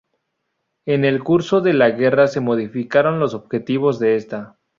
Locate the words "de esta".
3.99-4.57